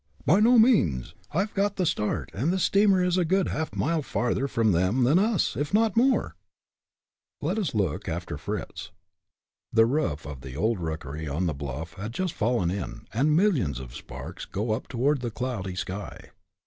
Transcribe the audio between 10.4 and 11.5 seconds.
the old rookery on